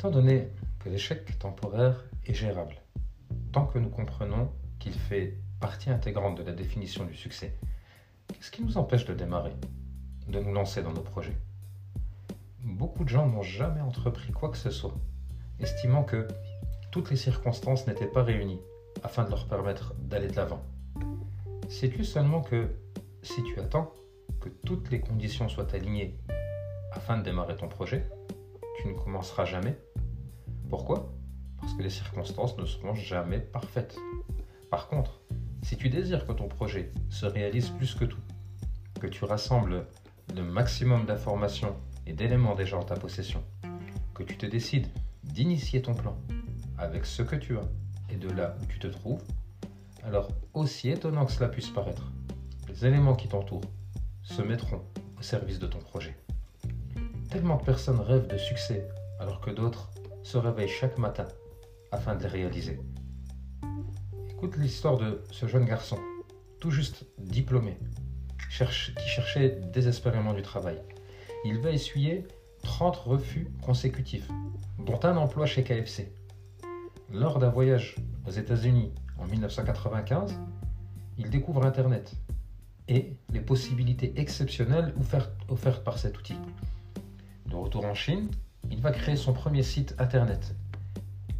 Étant 0.00 0.10
donné 0.10 0.48
que 0.78 0.88
l'échec 0.88 1.38
temporaire 1.38 2.06
est 2.24 2.32
gérable, 2.32 2.80
tant 3.52 3.66
que 3.66 3.78
nous 3.78 3.90
comprenons 3.90 4.50
qu'il 4.78 4.94
fait 4.94 5.36
partie 5.60 5.90
intégrante 5.90 6.38
de 6.38 6.42
la 6.42 6.52
définition 6.52 7.04
du 7.04 7.14
succès, 7.14 7.54
qu'est-ce 8.26 8.50
qui 8.50 8.64
nous 8.64 8.78
empêche 8.78 9.04
de 9.04 9.12
démarrer, 9.12 9.52
de 10.26 10.40
nous 10.40 10.54
lancer 10.54 10.82
dans 10.82 10.94
nos 10.94 11.02
projets? 11.02 11.36
Beaucoup 12.62 13.04
de 13.04 13.10
gens 13.10 13.26
n'ont 13.26 13.42
jamais 13.42 13.82
entrepris 13.82 14.32
quoi 14.32 14.48
que 14.48 14.56
ce 14.56 14.70
soit, 14.70 14.94
estimant 15.58 16.02
que 16.02 16.26
toutes 16.90 17.10
les 17.10 17.16
circonstances 17.16 17.86
n'étaient 17.86 18.06
pas 18.06 18.22
réunies 18.22 18.62
afin 19.02 19.24
de 19.24 19.30
leur 19.30 19.48
permettre 19.48 19.92
d'aller 19.98 20.28
de 20.28 20.36
l'avant. 20.36 20.64
Sais-tu 21.68 22.04
seulement 22.04 22.40
que 22.40 22.74
si 23.22 23.42
tu 23.42 23.60
attends 23.60 23.92
que 24.40 24.48
toutes 24.64 24.90
les 24.90 25.00
conditions 25.00 25.50
soient 25.50 25.74
alignées 25.74 26.16
afin 26.92 27.18
de 27.18 27.22
démarrer 27.22 27.56
ton 27.56 27.68
projet, 27.68 28.08
tu 28.78 28.88
ne 28.88 28.94
commenceras 28.94 29.44
jamais 29.44 29.76
Pourquoi? 30.70 31.12
Parce 31.60 31.74
que 31.74 31.82
les 31.82 31.90
circonstances 31.90 32.56
ne 32.56 32.64
seront 32.64 32.94
jamais 32.94 33.40
parfaites. 33.40 33.98
Par 34.70 34.86
contre, 34.86 35.20
si 35.64 35.76
tu 35.76 35.88
désires 35.88 36.24
que 36.24 36.32
ton 36.32 36.46
projet 36.46 36.92
se 37.08 37.26
réalise 37.26 37.70
plus 37.70 37.96
que 37.96 38.04
tout, 38.04 38.20
que 39.00 39.08
tu 39.08 39.24
rassembles 39.24 39.84
le 40.34 40.44
maximum 40.44 41.06
d'informations 41.06 41.74
et 42.06 42.12
d'éléments 42.12 42.54
déjà 42.54 42.78
en 42.78 42.84
ta 42.84 42.94
possession, 42.94 43.42
que 44.14 44.22
tu 44.22 44.36
te 44.36 44.46
décides 44.46 44.86
d'initier 45.24 45.82
ton 45.82 45.94
plan 45.94 46.16
avec 46.78 47.04
ce 47.04 47.22
que 47.22 47.36
tu 47.36 47.58
as 47.58 47.68
et 48.08 48.16
de 48.16 48.30
là 48.30 48.56
où 48.62 48.66
tu 48.66 48.78
te 48.78 48.86
trouves, 48.86 49.22
alors 50.04 50.28
aussi 50.54 50.88
étonnant 50.88 51.26
que 51.26 51.32
cela 51.32 51.48
puisse 51.48 51.68
paraître, 51.68 52.12
les 52.68 52.86
éléments 52.86 53.16
qui 53.16 53.26
t'entourent 53.26 53.60
se 54.22 54.40
mettront 54.40 54.82
au 55.18 55.22
service 55.22 55.58
de 55.58 55.66
ton 55.66 55.80
projet. 55.80 56.16
Tellement 57.28 57.56
de 57.56 57.64
personnes 57.64 58.00
rêvent 58.00 58.28
de 58.28 58.38
succès 58.38 58.86
alors 59.18 59.40
que 59.40 59.50
d'autres 59.50 59.90
se 60.22 60.38
réveillent 60.38 60.68
chaque 60.68 60.98
matin 60.98 61.26
afin 61.92 62.14
de 62.14 62.22
les 62.22 62.28
réaliser. 62.28 62.78
Écoute 64.30 64.56
l'histoire 64.56 64.96
de 64.96 65.22
ce 65.30 65.46
jeune 65.46 65.64
garçon, 65.64 65.98
tout 66.60 66.70
juste 66.70 67.04
diplômé, 67.18 67.78
qui 68.38 68.66
cherchait 69.06 69.60
désespérément 69.72 70.32
du 70.32 70.42
travail. 70.42 70.78
Il 71.44 71.58
va 71.58 71.70
essuyer 71.70 72.26
30 72.62 72.96
refus 72.96 73.48
consécutifs, 73.62 74.28
dont 74.78 75.00
un 75.02 75.16
emploi 75.16 75.46
chez 75.46 75.62
KFC. 75.62 76.12
Lors 77.12 77.38
d'un 77.38 77.50
voyage 77.50 77.96
aux 78.26 78.30
États-Unis 78.30 78.92
en 79.18 79.26
1995, 79.26 80.38
il 81.18 81.30
découvre 81.30 81.64
Internet 81.64 82.14
et 82.88 83.14
les 83.32 83.40
possibilités 83.40 84.12
exceptionnelles 84.16 84.94
offertes 85.48 85.84
par 85.84 85.98
cet 85.98 86.18
outil. 86.18 86.36
De 87.46 87.54
retour 87.56 87.84
en 87.84 87.94
Chine, 87.94 88.28
il 88.70 88.80
va 88.80 88.92
créer 88.92 89.16
son 89.16 89.32
premier 89.32 89.62
site 89.62 89.94
Internet 89.98 90.54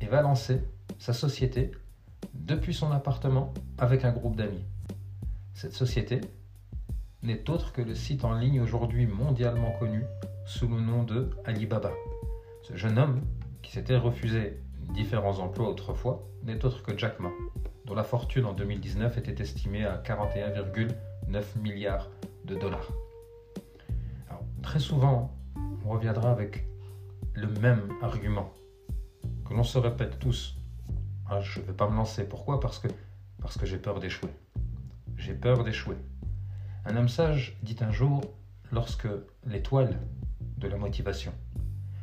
et 0.01 0.07
va 0.07 0.23
lancer 0.23 0.63
sa 0.99 1.13
société 1.13 1.71
depuis 2.35 2.75
son 2.75 2.91
appartement 2.91 3.55
avec 3.79 4.05
un 4.05 4.13
groupe 4.13 4.37
d'amis. 4.37 4.65
Cette 5.55 5.73
société 5.73 6.21
n'est 7.23 7.49
autre 7.51 7.73
que 7.73 7.83
le 7.83 7.95
site 7.95 8.25
en 8.25 8.35
ligne 8.35 8.61
aujourd'hui 8.61 9.07
mondialement 9.07 9.73
connu 9.79 10.05
sous 10.47 10.67
le 10.69 10.81
nom 10.81 11.03
de 11.03 11.31
Alibaba. 11.45 11.93
Ce 12.63 12.77
jeune 12.77 12.99
homme, 12.99 13.23
qui 13.63 13.73
s'était 13.73 13.97
refusé 13.97 14.59
différents 14.95 15.39
emplois 15.39 15.69
autrefois, 15.69 16.27
n'est 16.43 16.65
autre 16.65 16.83
que 16.83 16.97
Jack 16.97 17.21
Ma, 17.21 17.31
dont 17.85 17.95
la 17.95 18.05
fortune 18.05 18.47
en 18.47 18.53
2019 18.53 19.19
était 19.19 19.43
estimée 19.43 19.85
à 19.85 19.99
41,9 19.99 21.43
milliards 21.63 22.11
de 22.45 22.55
dollars. 22.55 22.89
très 24.63 24.79
souvent, 24.79 25.33
on 25.85 25.91
reviendra 25.91 26.31
avec 26.31 26.70
le 27.41 27.49
même 27.61 27.89
argument 28.03 28.53
que 29.47 29.55
l'on 29.55 29.65
se 29.65 29.79
répète 29.79 30.19
tous. 30.19 30.59
Ah, 31.27 31.41
je 31.41 31.61
ne 31.61 31.65
vais 31.65 31.73
pas 31.73 31.89
me 31.89 31.97
lancer. 31.97 32.29
Pourquoi? 32.29 32.61
Parce 32.61 32.79
que, 32.79 32.89
parce 33.41 33.57
que 33.57 33.65
j'ai 33.65 33.79
peur 33.79 33.99
d'échouer. 33.99 34.31
J'ai 35.17 35.33
peur 35.35 35.65
d'échouer. 35.65 35.97
Un 36.85 36.97
homme 36.97 37.09
sage 37.09 37.59
dit 37.63 37.77
un 37.81 37.93
jour, 37.93 38.23
lorsque 38.73 39.09
l'étoile 39.47 39.99
de 40.59 40.69
la 40.69 40.77
motivation 40.77 41.33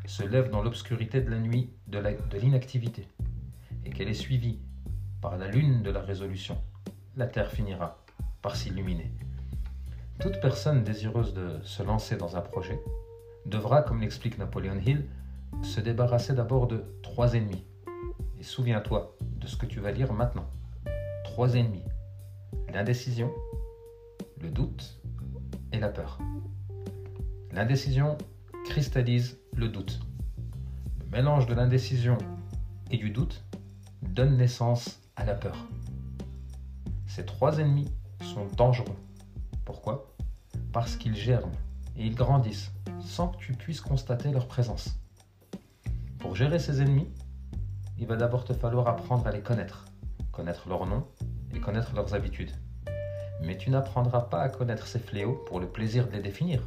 se 0.06 0.24
lève 0.24 0.50
dans 0.50 0.64
l'obscurité 0.64 1.22
de 1.22 1.30
la 1.30 1.40
nuit 1.40 1.69
de 1.88 2.38
l'inactivité 2.38 3.08
et 3.86 3.92
qu'elle 3.92 4.09
est 4.09 4.14
suivie 4.14 4.59
par 5.22 5.38
la 5.38 5.48
lune 5.48 5.84
de 5.84 5.92
la 5.92 6.02
résolution, 6.02 6.59
la 7.16 7.28
Terre 7.28 7.52
finira 7.52 8.04
par 8.42 8.56
s'illuminer. 8.56 9.12
Toute 10.19 10.40
personne 10.42 10.84
désireuse 10.84 11.34
de 11.34 11.59
se 11.64 11.84
lancer 11.84 12.16
dans 12.18 12.38
un 12.38 12.42
projet 12.42 12.80
devra, 13.46 13.84
comme 13.84 14.02
l'explique 14.02 14.38
Napoléon 14.38 14.80
Hill, 14.86 15.06
se 15.63 15.80
débarrasser 15.80 16.34
d'abord 16.34 16.68
de 16.68 16.84
trois 17.03 17.34
ennemis. 17.34 17.66
Et 18.40 18.44
souviens-toi 18.44 19.16
de 19.22 19.47
ce 19.47 19.58
que 19.58 19.66
tu 19.66 19.80
vas 19.80 19.91
lire 19.91 20.13
maintenant. 20.13 20.46
Trois 21.24 21.56
ennemis. 21.56 21.84
L'indécision, 22.74 23.31
le 24.41 24.50
doute 24.50 25.00
et 25.72 25.80
la 25.80 25.90
peur. 25.90 26.19
L'indécision 27.52 28.18
cristallise 28.66 29.40
le 29.56 29.69
doute. 29.69 30.00
Le 31.00 31.06
mélange 31.18 31.47
de 31.47 31.53
l'indécision 31.53 32.18
et 32.91 32.97
du 32.97 33.09
doute 33.09 33.44
donne 34.02 34.38
naissance 34.38 35.02
à 35.16 35.25
la 35.25 35.34
peur. 35.34 35.57
Ces 37.07 37.25
trois 37.25 37.59
ennemis 37.59 37.91
sont 38.22 38.46
dangereux. 38.57 38.96
Pourquoi? 39.66 40.13
Parce 40.72 40.96
qu'ils 40.96 41.16
germent 41.16 41.52
et 41.96 42.06
ils 42.06 42.16
grandissent 42.16 42.72
sans 43.00 43.30
que 43.30 43.38
tu 43.38 43.53
puisses 43.53 43.81
constater 43.81 44.31
leur 44.31 44.47
présence. 44.47 45.00
Pour 46.20 46.36
gérer 46.36 46.58
ces 46.58 46.82
ennemis, 46.82 47.08
il 48.00 48.08
va 48.08 48.16
d'abord 48.16 48.44
te 48.44 48.54
falloir 48.54 48.88
apprendre 48.88 49.28
à 49.28 49.32
les 49.32 49.42
connaître, 49.42 49.86
connaître 50.32 50.68
leurs 50.68 50.88
noms 50.88 51.06
et 51.54 51.60
connaître 51.60 51.96
leurs 51.96 52.16
habitudes. 52.16 52.52
Mais 53.42 53.56
tu 53.56 53.70
n'apprendras 53.70 54.22
pas 54.22 54.42
à 54.42 54.50
connaître 54.50 54.88
ces 54.88 55.00
fléaux 55.00 55.44
pour 55.46 55.60
le 55.60 55.68
plaisir 55.68 56.08
de 56.08 56.14
les 56.14 56.22
définir, 56.22 56.62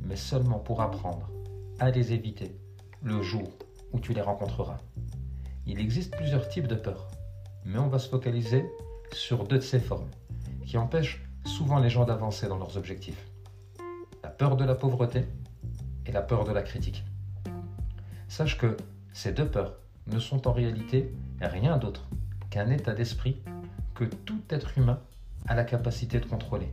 mais 0.00 0.16
seulement 0.16 0.58
pour 0.58 0.82
apprendre 0.82 1.30
à 1.78 1.90
les 1.90 2.12
éviter 2.12 2.54
le 3.02 3.22
jour 3.22 3.48
où 3.92 4.00
tu 4.00 4.12
les 4.12 4.20
rencontreras. 4.20 4.78
Il 5.66 5.80
existe 5.80 6.14
plusieurs 6.14 6.48
types 6.48 6.68
de 6.68 6.74
peurs, 6.74 7.08
mais 7.64 7.78
on 7.78 7.88
va 7.88 7.98
se 7.98 8.10
focaliser 8.10 8.66
sur 9.12 9.44
deux 9.44 9.56
de 9.56 9.62
ces 9.62 9.80
formes 9.80 10.10
qui 10.66 10.76
empêchent 10.76 11.24
souvent 11.46 11.78
les 11.78 11.90
gens 11.90 12.04
d'avancer 12.04 12.46
dans 12.46 12.58
leurs 12.58 12.76
objectifs. 12.76 13.30
La 14.22 14.30
peur 14.30 14.56
de 14.56 14.64
la 14.64 14.74
pauvreté 14.74 15.24
et 16.04 16.12
la 16.12 16.22
peur 16.22 16.44
de 16.44 16.52
la 16.52 16.62
critique. 16.62 17.04
Sache 18.28 18.58
que 18.58 18.76
ces 19.12 19.32
deux 19.32 19.48
peurs 19.48 19.76
ne 20.06 20.18
sont 20.18 20.46
en 20.46 20.52
réalité 20.52 21.12
rien 21.40 21.78
d'autre 21.78 22.08
qu'un 22.50 22.70
état 22.70 22.92
d'esprit 22.92 23.42
que 23.94 24.04
tout 24.04 24.42
être 24.50 24.76
humain 24.78 25.00
a 25.48 25.54
la 25.54 25.64
capacité 25.64 26.20
de 26.20 26.26
contrôler. 26.26 26.72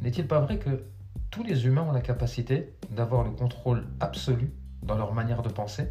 N'est-il 0.00 0.26
pas 0.26 0.40
vrai 0.40 0.58
que 0.58 0.84
tous 1.30 1.42
les 1.42 1.66
humains 1.66 1.82
ont 1.82 1.92
la 1.92 2.00
capacité 2.00 2.74
d'avoir 2.90 3.22
le 3.24 3.30
contrôle 3.30 3.86
absolu 4.00 4.52
dans 4.82 4.96
leur 4.96 5.12
manière 5.12 5.42
de 5.42 5.50
penser? 5.50 5.88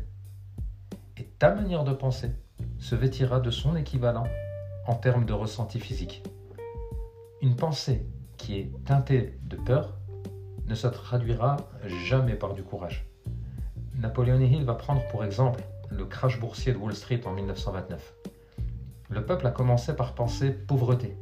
Et 1.18 1.24
ta 1.24 1.54
manière 1.54 1.84
de 1.84 1.94
penser 1.94 2.32
se 2.80 2.96
vêtira 2.96 3.40
de 3.40 3.52
son 3.52 3.76
équivalent 3.76 4.28
en 4.88 4.96
termes 4.96 5.26
de 5.26 5.34
ressenti 5.34 5.80
physique. 5.80 6.24
Une 7.42 7.56
pensée 7.56 8.06
qui 8.38 8.58
est 8.58 8.72
teintée 8.86 9.38
de 9.44 9.58
peur 9.58 9.96
ne 10.66 10.76
se 10.76 10.88
traduira 10.88 11.58
jamais 12.06 12.36
par 12.36 12.54
du 12.54 12.64
courage. 12.64 13.06
Napoléon 14.00 14.40
Hill 14.40 14.64
va 14.64 14.76
prendre 14.76 15.06
pour 15.10 15.26
exemple 15.26 15.62
le 15.90 16.06
crash 16.06 16.40
boursier 16.40 16.72
de 16.72 16.78
Wall 16.78 16.96
Street 16.96 17.20
en 17.26 17.34
1929. 17.34 18.14
Le 19.10 19.26
peuple 19.26 19.46
a 19.46 19.52
commencé 19.52 19.94
par 19.94 20.16
penser 20.16 20.52
pauvreté. 20.52 21.18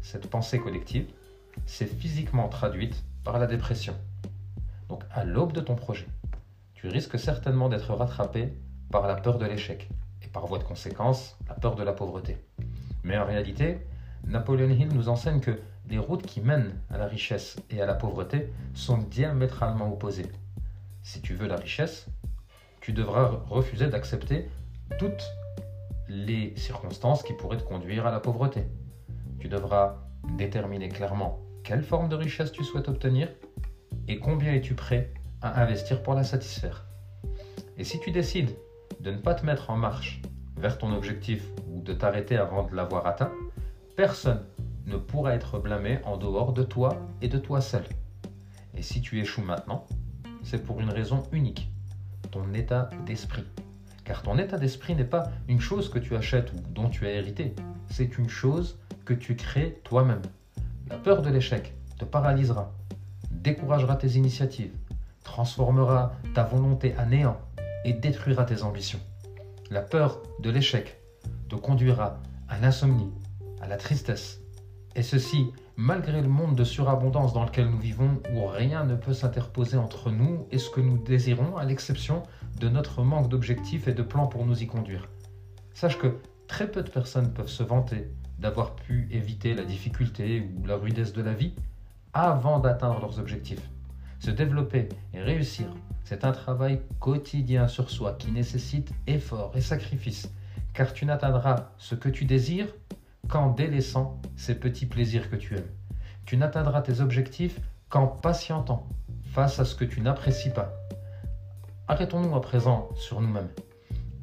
Cette 0.00 0.30
pensée 0.30 0.60
collective 0.60 1.10
s'est 1.66 1.86
physiquement 1.86 2.48
traduite 2.48 3.02
par 3.24 3.40
la 3.40 3.48
dépression. 3.48 3.96
Donc 4.88 5.02
à 5.10 5.24
l'aube 5.24 5.52
de 5.52 5.60
ton 5.60 5.74
projet, 5.74 6.06
tu 6.74 6.86
risques 6.86 7.18
certainement 7.18 7.68
d'être 7.68 7.92
rattrapé 7.92 8.52
par 8.92 9.08
la 9.08 9.16
peur 9.16 9.38
de 9.38 9.46
l'échec 9.46 9.88
et 10.22 10.28
par 10.28 10.46
voie 10.46 10.58
de 10.58 10.64
conséquence 10.64 11.36
la 11.48 11.54
peur 11.54 11.74
de 11.74 11.82
la 11.82 11.92
pauvreté. 11.92 12.36
Mais 13.02 13.18
en 13.18 13.26
réalité, 13.26 13.84
Napoléon 14.24 14.70
Hill 14.70 14.94
nous 14.94 15.08
enseigne 15.08 15.40
que 15.40 15.58
les 15.88 15.98
routes 15.98 16.26
qui 16.26 16.42
mènent 16.42 16.78
à 16.90 16.96
la 16.98 17.06
richesse 17.06 17.56
et 17.70 17.82
à 17.82 17.86
la 17.86 17.94
pauvreté 17.94 18.52
sont 18.72 18.98
diamétralement 18.98 19.92
opposées. 19.92 20.30
Si 21.02 21.20
tu 21.22 21.34
veux 21.34 21.46
la 21.46 21.56
richesse, 21.56 22.06
tu 22.80 22.92
devras 22.92 23.26
refuser 23.48 23.88
d'accepter 23.88 24.48
toutes 24.98 25.24
les 26.08 26.56
circonstances 26.56 27.22
qui 27.22 27.34
pourraient 27.34 27.58
te 27.58 27.62
conduire 27.62 28.06
à 28.06 28.10
la 28.10 28.20
pauvreté. 28.20 28.64
Tu 29.38 29.48
devras 29.48 29.96
déterminer 30.36 30.88
clairement 30.88 31.40
quelle 31.64 31.82
forme 31.82 32.08
de 32.08 32.16
richesse 32.16 32.52
tu 32.52 32.64
souhaites 32.64 32.88
obtenir 32.88 33.28
et 34.08 34.18
combien 34.18 34.52
es-tu 34.54 34.74
prêt 34.74 35.12
à 35.42 35.62
investir 35.62 36.02
pour 36.02 36.14
la 36.14 36.24
satisfaire. 36.24 36.86
Et 37.76 37.84
si 37.84 38.00
tu 38.00 38.10
décides 38.10 38.56
de 39.00 39.10
ne 39.10 39.18
pas 39.18 39.34
te 39.34 39.46
mettre 39.46 39.70
en 39.70 39.76
marche 39.76 40.20
vers 40.56 40.78
ton 40.78 40.92
objectif 40.92 41.44
ou 41.68 41.82
de 41.82 41.92
t'arrêter 41.92 42.36
avant 42.36 42.64
de 42.64 42.74
l'avoir 42.74 43.06
atteint, 43.06 43.32
personne 43.96 44.44
ne 44.86 44.96
pourra 44.96 45.34
être 45.34 45.58
blâmé 45.58 45.98
en 46.04 46.16
dehors 46.16 46.52
de 46.52 46.62
toi 46.62 46.96
et 47.20 47.28
de 47.28 47.38
toi 47.38 47.60
seul. 47.60 47.84
Et 48.74 48.82
si 48.82 49.00
tu 49.00 49.20
échoues 49.20 49.42
maintenant, 49.42 49.86
c'est 50.48 50.64
pour 50.64 50.80
une 50.80 50.88
raison 50.88 51.24
unique. 51.32 51.70
ton 52.30 52.54
état 52.54 52.88
d'esprit. 53.06 53.44
Car 54.04 54.22
ton 54.22 54.38
état 54.38 54.56
d'esprit 54.56 54.94
n'est 54.94 55.04
pas 55.04 55.30
une 55.46 55.60
chose 55.60 55.90
que 55.90 55.98
tu 55.98 56.16
achètes 56.16 56.52
ou 56.52 56.56
dont 56.74 56.88
tu 56.88 57.06
as 57.06 57.12
hérité, 57.12 57.54
c'est 57.90 58.16
une 58.18 58.28
chose 58.28 58.78
que 59.04 59.14
tu 59.14 59.36
crées 59.36 59.80
toi-même. 59.84 60.22
La 60.88 60.96
peur 60.96 61.20
de 61.20 61.30
l'échec 61.30 61.74
te 61.98 62.04
paralysera, 62.06 62.72
découragera 63.30 63.96
tes 63.96 64.12
initiatives, 64.16 64.74
transformera 65.22 66.12
ta 66.34 66.44
volonté 66.44 66.94
à 66.96 67.04
néant 67.04 67.38
et 67.84 67.92
détruira 67.92 68.44
tes 68.44 68.62
ambitions. 68.62 69.00
La 69.70 69.82
peur 69.82 70.22
de 70.40 70.50
l'échec 70.50 70.98
te 71.50 71.56
conduira 71.56 72.20
à 72.48 72.58
l'insomnie, 72.58 73.12
à 73.60 73.68
la 73.68 73.76
tristesse, 73.76 74.40
et 74.96 75.02
ceci 75.02 75.52
malgré 75.80 76.20
le 76.20 76.28
monde 76.28 76.56
de 76.56 76.64
surabondance 76.64 77.32
dans 77.32 77.44
lequel 77.44 77.70
nous 77.70 77.78
vivons 77.78 78.20
où 78.34 78.44
rien 78.46 78.84
ne 78.84 78.96
peut 78.96 79.14
s'interposer 79.14 79.76
entre 79.76 80.10
nous 80.10 80.48
et 80.50 80.58
ce 80.58 80.70
que 80.70 80.80
nous 80.80 80.98
désirons 80.98 81.56
à 81.56 81.64
l'exception 81.64 82.24
de 82.58 82.68
notre 82.68 83.04
manque 83.04 83.28
d'objectifs 83.28 83.86
et 83.86 83.94
de 83.94 84.02
plans 84.02 84.26
pour 84.26 84.44
nous 84.44 84.60
y 84.60 84.66
conduire? 84.66 85.08
Sache 85.74 85.96
que 85.96 86.16
très 86.48 86.68
peu 86.68 86.82
de 86.82 86.90
personnes 86.90 87.32
peuvent 87.32 87.46
se 87.46 87.62
vanter 87.62 88.10
d'avoir 88.40 88.74
pu 88.74 89.06
éviter 89.12 89.54
la 89.54 89.64
difficulté 89.64 90.50
ou 90.56 90.66
la 90.66 90.74
rudesse 90.74 91.12
de 91.12 91.22
la 91.22 91.32
vie 91.32 91.54
avant 92.12 92.58
d'atteindre 92.58 92.98
leurs 93.00 93.20
objectifs. 93.20 93.70
Se 94.18 94.32
développer 94.32 94.88
et 95.14 95.20
réussir, 95.20 95.68
c'est 96.02 96.24
un 96.24 96.32
travail 96.32 96.80
quotidien 96.98 97.68
sur 97.68 97.88
soi 97.88 98.14
qui 98.14 98.32
nécessite 98.32 98.90
effort 99.06 99.52
et 99.54 99.60
sacrifice, 99.60 100.28
car 100.74 100.92
tu 100.92 101.06
n'atteindras 101.06 101.70
ce 101.78 101.94
que 101.94 102.08
tu 102.08 102.24
désires 102.24 102.74
qu'en 103.28 103.50
délaissant 103.50 104.20
ces 104.36 104.54
petits 104.54 104.86
plaisirs 104.86 105.30
que 105.30 105.36
tu 105.36 105.56
aimes. 105.56 105.70
Tu 106.24 106.36
n'atteindras 106.36 106.82
tes 106.82 107.00
objectifs 107.00 107.60
qu'en 107.88 108.06
patientant 108.06 108.88
face 109.24 109.58
à 109.58 109.64
ce 109.64 109.74
que 109.74 109.84
tu 109.84 110.00
n'apprécies 110.00 110.50
pas. 110.50 110.72
Arrêtons-nous 111.86 112.34
à 112.34 112.40
présent 112.40 112.88
sur 112.96 113.20
nous-mêmes 113.20 113.50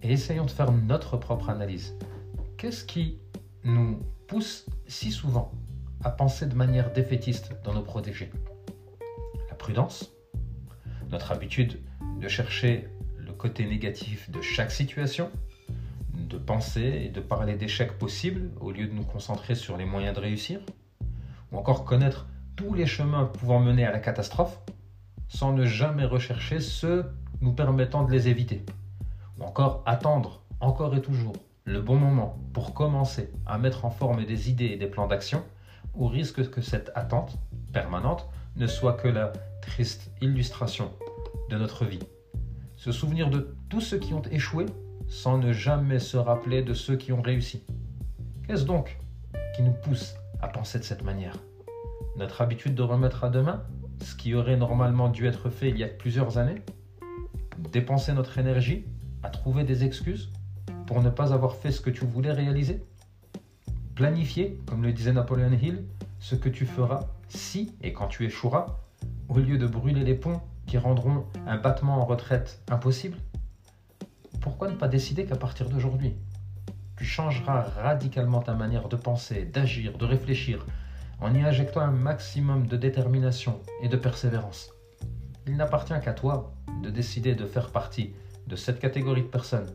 et 0.02 0.12
essayons 0.12 0.46
de 0.46 0.52
faire 0.52 0.72
notre 0.72 1.18
propre 1.18 1.50
analyse. 1.50 1.96
Qu'est-ce 2.57 2.86
qui 2.86 3.19
nous 3.63 4.00
pousse 4.28 4.66
si 4.88 5.12
souvent 5.12 5.51
à 6.04 6.12
penser 6.12 6.46
de 6.46 6.56
manière 6.56 6.94
défaitiste 6.94 7.54
dans 7.63 7.74
nos 7.74 7.81
protégés? 7.81 8.31
La 9.50 9.56
prudence, 9.56 10.12
notre 11.10 11.31
habitude 11.31 11.80
de 12.19 12.28
chercher 12.28 12.88
le 13.18 13.34
côté 13.34 13.66
négatif 13.66 14.30
de 14.30 14.42
chaque 14.42 14.72
situation, 14.72 15.31
de 16.27 16.38
penser 16.38 17.04
et 17.06 17.10
de 17.10 17.22
parler 17.22 17.56
d'échecs 17.56 17.98
possibles 17.98 18.51
au 18.60 18.72
lieu 18.72 18.88
de 18.88 18.94
nous 18.94 19.04
concentrer 19.04 19.56
sur 19.56 19.77
les 19.77 19.86
moyens 19.86 20.16
de 20.16 20.22
réussir, 20.22 20.60
ou 21.51 21.57
encore 21.57 21.86
connaître 21.86 22.27
tous 22.56 22.74
les 22.74 22.86
chemins 22.86 23.25
pouvant 23.25 23.60
mener 23.60 23.86
à 23.86 23.92
la 23.92 24.00
catastrophe 24.00 24.60
sans 25.27 25.54
ne 25.54 25.66
jamais 25.66 26.06
rechercher 26.06 26.60
ceux 26.60 27.06
nous 27.42 27.54
permettant 27.54 28.04
de 28.04 28.12
les 28.12 28.27
éviter, 28.27 28.66
ou 29.39 29.44
encore 29.44 29.83
attendre 29.86 30.42
encore 30.60 30.95
et 30.95 31.01
toujours 31.01 31.36
le 31.66 31.81
bon 31.81 31.95
moment 31.95 32.38
pour 32.54 32.74
commencer 32.74 33.31
à 33.45 33.57
mettre 33.57 33.86
en 33.86 33.89
forme 33.89 34.24
des 34.25 34.50
idées 34.50 34.66
et 34.66 34.77
des 34.77 34.88
plans 34.88 35.07
d'action, 35.07 35.44
au 35.94 36.07
risque 36.07 36.50
que 36.50 36.62
cette 36.62 36.92
attente 36.95 37.38
permanente 37.74 38.27
ne 38.56 38.68
soit 38.68 38.94
que 38.94 39.07
la 39.07 39.33
triste 39.62 40.12
illustration 40.22 40.92
de 41.50 41.57
notre 41.57 41.86
vie. 41.86 42.00
Se 42.77 42.92
souvenir 42.92 43.30
de 43.30 43.56
tous 43.69 43.81
ceux 43.81 43.98
qui 43.98 44.13
ont 44.13 44.22
échoué 44.31 44.66
sans 45.07 45.38
ne 45.38 45.52
jamais 45.52 46.00
se 46.00 46.18
rappeler 46.18 46.62
de 46.62 46.74
ceux 46.74 46.96
qui 46.96 47.12
ont 47.12 47.22
réussi. 47.22 47.63
Qu'est-ce 48.48 48.66
donc 48.66 48.98
qui 49.56 49.63
nous 49.63 49.74
pousse 49.74 50.16
à 50.42 50.48
penser 50.48 50.80
de 50.80 50.84
cette 50.84 51.04
manière? 51.04 51.36
Notre 52.18 52.42
habitude 52.42 52.75
de 52.75 52.84
remettre 52.84 53.24
à 53.24 53.30
demain 53.30 53.63
ce 54.02 54.16
qui 54.16 54.34
aurait 54.34 54.57
normalement 54.57 55.10
dû 55.10 55.28
être 55.28 55.50
fait 55.50 55.69
il 55.69 55.78
y 55.78 55.84
a 55.84 55.88
plusieurs 55.88 56.38
années? 56.38 56.62
Dépenser 57.72 58.13
notre 58.13 58.38
énergie 58.38 58.86
à 59.24 59.30
trouver 59.30 59.63
des 59.63 59.84
excuses 59.84 60.31
pour 60.86 61.02
ne 61.02 61.10
pas 61.10 61.34
avoir 61.34 61.56
fait 61.56 61.72
ce 61.72 61.81
que 61.81 61.90
tu 61.90 62.06
voulais 62.06 62.31
réaliser? 62.31 62.84
Planifier, 63.96 64.60
comme 64.66 64.84
le 64.84 64.92
disait 64.92 65.13
Napoleon 65.13 65.51
Hill, 65.51 65.86
ce 66.19 66.36
que 66.36 66.50
tu 66.50 66.66
feras 66.66 67.08
si 67.30 67.74
et 67.81 67.94
quand 67.94 68.08
tu 68.08 68.25
échoueras, 68.25 68.78
au 69.30 69.40
lieu 69.40 69.58
de 69.58 69.68
brûler 69.68 70.04
les 70.04 70.16
ponts 70.16 70.42
qui 70.68 70.78
rendront 70.78 71.25
un 71.48 71.58
battement 71.58 72.01
en 72.01 72.06
retraite 72.06 72.62
impossible? 72.69 73.18
Pourquoi 74.46 74.70
ne 74.70 74.76
pas 74.76 74.88
décider 74.88 75.26
qu'à 75.26 75.36
partir 75.36 75.70
d'aujourd'hui, 75.70 76.14
tu 76.98 77.04
changeras 77.04 77.62
radicalement 77.64 78.44
ta 78.44 78.54
manière 78.54 78.88
de 78.90 78.96
penser, 78.96 79.44
d'agir, 79.44 79.98
de 79.98 80.06
réfléchir, 80.06 80.68
en 81.20 81.34
y 81.34 81.42
injectant 81.42 81.82
un 81.82 81.90
maximum 81.90 82.68
de 82.68 82.78
détermination 82.78 83.60
et 83.82 83.88
de 83.88 83.98
persévérance 83.98 84.70
Il 85.48 85.58
n'appartient 85.58 86.00
qu'à 86.00 86.14
toi 86.14 86.54
de 86.84 86.92
décider 86.92 87.34
de 87.34 87.48
faire 87.48 87.72
partie 87.72 88.14
de 88.46 88.56
cette 88.56 88.78
catégorie 88.78 89.24
de 89.24 89.28
personnes 89.28 89.74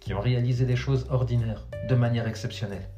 qui 0.00 0.14
ont 0.14 0.20
réalisé 0.20 0.64
des 0.64 0.76
choses 0.76 1.06
ordinaires 1.10 1.66
de 1.86 1.94
manière 1.94 2.26
exceptionnelle. 2.26 2.88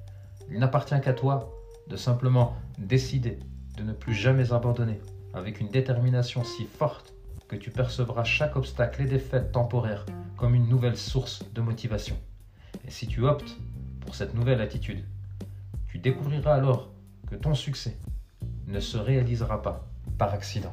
Il 0.53 0.61
n'appartient 0.61 1.00
qu'à 1.00 1.15
toi 1.15 1.50
de 1.88 1.97
simplement 1.97 2.55
décider 2.79 3.41
de 3.76 3.82
ne 3.82 3.93
plus 3.93 4.15
jamais 4.15 4.53
abandonner 4.53 5.00
avec 5.35 5.59
une 5.59 5.70
détermination 5.70 6.44
si 6.44 6.65
forte 6.65 7.12
que 7.48 7.56
tu 7.56 7.70
percevras 7.70 8.24
chaque 8.24 8.56
obstacle 8.56 9.02
et 9.02 9.06
défaite 9.06 9.52
temporaire 9.52 10.04
comme 10.36 10.54
une 10.54 10.68
nouvelle 10.68 10.96
source 10.96 11.42
de 11.54 11.60
motivation. 11.60 12.16
Et 12.86 12.90
si 12.90 13.06
tu 13.06 13.24
optes 13.24 13.56
pour 14.00 14.14
cette 14.14 14.34
nouvelle 14.34 14.60
attitude, 14.60 15.04
tu 15.88 15.98
découvriras 15.98 16.54
alors 16.54 16.90
que 17.28 17.34
ton 17.34 17.54
succès 17.54 17.96
ne 18.66 18.80
se 18.80 18.98
réalisera 18.98 19.62
pas 19.62 19.88
par 20.18 20.32
accident. 20.34 20.72